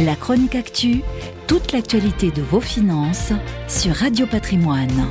La 0.00 0.14
chronique 0.14 0.54
actu, 0.54 1.02
toute 1.48 1.72
l'actualité 1.72 2.30
de 2.30 2.40
vos 2.40 2.60
finances 2.60 3.32
sur 3.66 3.92
Radio 3.92 4.28
Patrimoine. 4.28 5.10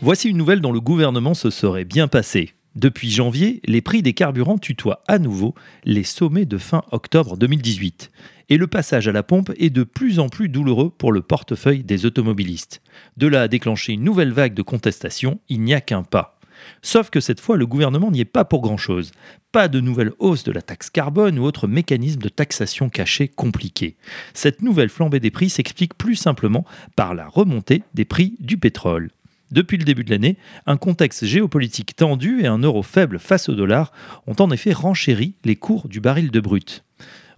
Voici 0.00 0.30
une 0.30 0.38
nouvelle 0.38 0.62
dont 0.62 0.72
le 0.72 0.80
gouvernement 0.80 1.34
se 1.34 1.50
serait 1.50 1.84
bien 1.84 2.08
passé. 2.08 2.54
Depuis 2.76 3.10
janvier, 3.10 3.60
les 3.66 3.82
prix 3.82 4.00
des 4.00 4.14
carburants 4.14 4.56
tutoient 4.56 5.02
à 5.06 5.18
nouveau 5.18 5.54
les 5.84 6.02
sommets 6.02 6.46
de 6.46 6.56
fin 6.56 6.82
octobre 6.92 7.36
2018. 7.36 8.10
Et 8.48 8.56
le 8.56 8.68
passage 8.68 9.06
à 9.06 9.12
la 9.12 9.22
pompe 9.22 9.52
est 9.58 9.68
de 9.68 9.84
plus 9.84 10.18
en 10.18 10.30
plus 10.30 10.48
douloureux 10.48 10.88
pour 10.88 11.12
le 11.12 11.20
portefeuille 11.20 11.84
des 11.84 12.06
automobilistes. 12.06 12.80
De 13.18 13.26
là 13.26 13.42
à 13.42 13.48
déclencher 13.48 13.92
une 13.92 14.04
nouvelle 14.04 14.32
vague 14.32 14.54
de 14.54 14.62
contestation, 14.62 15.40
il 15.50 15.60
n'y 15.60 15.74
a 15.74 15.82
qu'un 15.82 16.04
pas. 16.04 16.33
Sauf 16.82 17.10
que 17.10 17.20
cette 17.20 17.40
fois, 17.40 17.56
le 17.56 17.66
gouvernement 17.66 18.10
n'y 18.10 18.20
est 18.20 18.24
pas 18.24 18.44
pour 18.44 18.62
grand-chose. 18.62 19.12
Pas 19.52 19.68
de 19.68 19.80
nouvelle 19.80 20.12
hausse 20.18 20.44
de 20.44 20.52
la 20.52 20.62
taxe 20.62 20.90
carbone 20.90 21.38
ou 21.38 21.44
autre 21.44 21.66
mécanisme 21.66 22.20
de 22.20 22.28
taxation 22.28 22.88
caché 22.88 23.28
compliqué. 23.28 23.96
Cette 24.32 24.62
nouvelle 24.62 24.88
flambée 24.88 25.20
des 25.20 25.30
prix 25.30 25.50
s'explique 25.50 25.94
plus 25.94 26.16
simplement 26.16 26.64
par 26.96 27.14
la 27.14 27.28
remontée 27.28 27.82
des 27.94 28.04
prix 28.04 28.34
du 28.40 28.58
pétrole. 28.58 29.10
Depuis 29.50 29.76
le 29.76 29.84
début 29.84 30.04
de 30.04 30.10
l'année, 30.10 30.36
un 30.66 30.76
contexte 30.76 31.24
géopolitique 31.24 31.94
tendu 31.94 32.42
et 32.42 32.46
un 32.46 32.58
euro 32.58 32.82
faible 32.82 33.18
face 33.18 33.48
au 33.48 33.54
dollar 33.54 33.92
ont 34.26 34.34
en 34.40 34.50
effet 34.50 34.72
renchéri 34.72 35.34
les 35.44 35.54
cours 35.54 35.88
du 35.88 36.00
baril 36.00 36.30
de 36.30 36.40
brut. 36.40 36.84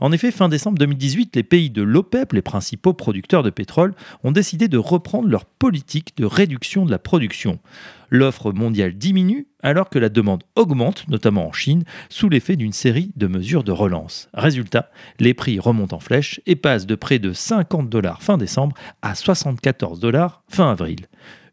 En 0.00 0.12
effet, 0.12 0.30
fin 0.30 0.48
décembre 0.48 0.78
2018, 0.78 1.36
les 1.36 1.42
pays 1.42 1.70
de 1.70 1.82
l'OPEP, 1.82 2.32
les 2.32 2.42
principaux 2.42 2.92
producteurs 2.92 3.42
de 3.42 3.50
pétrole, 3.50 3.94
ont 4.24 4.32
décidé 4.32 4.68
de 4.68 4.78
reprendre 4.78 5.28
leur 5.28 5.44
politique 5.44 6.16
de 6.16 6.24
réduction 6.24 6.84
de 6.84 6.90
la 6.90 6.98
production. 6.98 7.58
L'offre 8.10 8.52
mondiale 8.52 8.94
diminue 8.94 9.46
alors 9.62 9.88
que 9.90 9.98
la 9.98 10.08
demande 10.08 10.44
augmente, 10.54 11.08
notamment 11.08 11.48
en 11.48 11.52
Chine, 11.52 11.84
sous 12.08 12.28
l'effet 12.28 12.56
d'une 12.56 12.72
série 12.72 13.10
de 13.16 13.26
mesures 13.26 13.64
de 13.64 13.72
relance. 13.72 14.28
Résultat, 14.32 14.90
les 15.18 15.34
prix 15.34 15.58
remontent 15.58 15.96
en 15.96 16.00
flèche 16.00 16.40
et 16.46 16.56
passent 16.56 16.86
de 16.86 16.94
près 16.94 17.18
de 17.18 17.32
50 17.32 17.88
dollars 17.88 18.22
fin 18.22 18.38
décembre 18.38 18.76
à 19.02 19.14
74 19.14 19.98
dollars 19.98 20.42
fin 20.48 20.70
avril. 20.70 21.06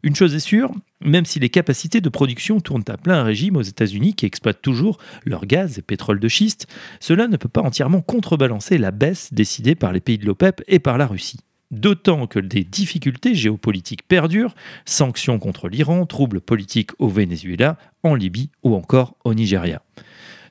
Une 0.04 0.14
chose 0.14 0.34
est 0.34 0.38
sûre, 0.38 0.70
même 1.00 1.24
si 1.24 1.40
les 1.40 1.48
capacités 1.48 2.02
de 2.02 2.10
production 2.10 2.60
tournent 2.60 2.84
à 2.88 2.98
plein 2.98 3.22
régime 3.22 3.56
aux 3.56 3.62
États-Unis 3.62 4.12
qui 4.12 4.26
exploitent 4.26 4.60
toujours 4.60 4.98
leur 5.24 5.46
gaz 5.46 5.78
et 5.78 5.82
pétrole 5.82 6.20
de 6.20 6.28
schiste, 6.28 6.66
cela 7.00 7.26
ne 7.26 7.38
peut 7.38 7.48
pas 7.48 7.62
entièrement 7.62 8.02
contrebalancer 8.02 8.76
la 8.76 8.90
baisse 8.90 9.32
décidée 9.32 9.74
par 9.74 9.94
les 9.94 10.00
pays 10.00 10.18
de 10.18 10.26
l'OPEP 10.26 10.62
et 10.68 10.78
par 10.78 10.98
la 10.98 11.06
Russie. 11.06 11.40
D'autant 11.70 12.26
que 12.26 12.38
des 12.38 12.64
difficultés 12.64 13.34
géopolitiques 13.34 14.06
perdurent, 14.06 14.54
sanctions 14.84 15.38
contre 15.38 15.70
l'Iran, 15.70 16.04
troubles 16.04 16.42
politiques 16.42 16.90
au 16.98 17.08
Venezuela, 17.08 17.78
en 18.02 18.14
Libye 18.14 18.50
ou 18.62 18.74
encore 18.74 19.16
au 19.24 19.32
Nigeria. 19.32 19.80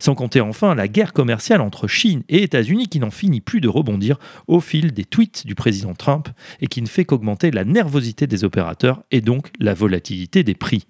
Sans 0.03 0.15
compter 0.15 0.41
enfin 0.41 0.75
la 0.75 0.89
guerre 0.89 1.13
commerciale 1.13 1.61
entre 1.61 1.87
Chine 1.87 2.23
et 2.27 2.43
États-Unis 2.43 2.89
qui 2.89 2.99
n'en 2.99 3.09
finit 3.09 3.39
plus 3.39 3.61
de 3.61 3.69
rebondir 3.69 4.19
au 4.47 4.59
fil 4.59 4.91
des 4.91 5.05
tweets 5.05 5.47
du 5.47 5.55
président 5.55 5.93
Trump 5.93 6.27
et 6.59 6.67
qui 6.67 6.81
ne 6.81 6.87
fait 6.87 7.05
qu'augmenter 7.05 7.51
la 7.51 7.63
nervosité 7.63 8.27
des 8.27 8.43
opérateurs 8.43 9.03
et 9.11 9.21
donc 9.21 9.47
la 9.61 9.73
volatilité 9.73 10.43
des 10.43 10.55
prix. 10.55 10.87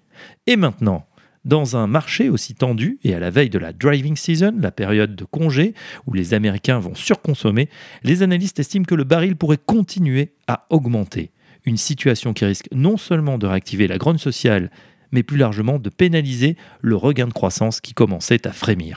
Et 0.48 0.56
maintenant, 0.56 1.06
dans 1.44 1.76
un 1.76 1.86
marché 1.86 2.28
aussi 2.28 2.56
tendu 2.56 2.98
et 3.04 3.14
à 3.14 3.20
la 3.20 3.30
veille 3.30 3.50
de 3.50 3.60
la 3.60 3.72
driving 3.72 4.16
season, 4.16 4.56
la 4.58 4.72
période 4.72 5.14
de 5.14 5.24
congé 5.24 5.74
où 6.08 6.12
les 6.12 6.34
Américains 6.34 6.80
vont 6.80 6.96
surconsommer, 6.96 7.68
les 8.02 8.24
analystes 8.24 8.58
estiment 8.58 8.84
que 8.84 8.96
le 8.96 9.04
baril 9.04 9.36
pourrait 9.36 9.58
continuer 9.64 10.32
à 10.48 10.66
augmenter. 10.70 11.30
Une 11.64 11.76
situation 11.76 12.32
qui 12.32 12.46
risque 12.46 12.66
non 12.72 12.96
seulement 12.96 13.38
de 13.38 13.46
réactiver 13.46 13.86
la 13.86 13.96
grogne 13.96 14.18
sociale 14.18 14.72
mais 15.12 15.22
plus 15.22 15.36
largement 15.36 15.78
de 15.78 15.90
pénaliser 15.90 16.56
le 16.80 16.96
regain 16.96 17.28
de 17.28 17.32
croissance 17.32 17.80
qui 17.80 17.94
commençait 17.94 18.48
à 18.48 18.52
frémir. 18.52 18.96